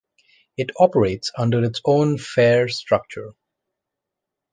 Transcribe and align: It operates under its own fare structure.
It 0.57 0.71
operates 0.79 1.31
under 1.37 1.63
its 1.63 1.79
own 1.85 2.17
fare 2.17 2.67
structure. 2.69 3.35